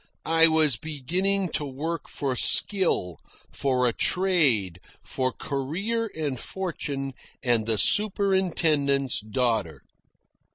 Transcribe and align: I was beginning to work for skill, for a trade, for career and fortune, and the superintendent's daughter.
I 0.25 0.47
was 0.47 0.77
beginning 0.77 1.49
to 1.49 1.63
work 1.63 2.09
for 2.09 2.35
skill, 2.35 3.19
for 3.51 3.87
a 3.87 3.93
trade, 3.93 4.79
for 5.03 5.31
career 5.31 6.09
and 6.15 6.39
fortune, 6.39 7.13
and 7.43 7.67
the 7.67 7.77
superintendent's 7.77 9.19
daughter. 9.21 9.83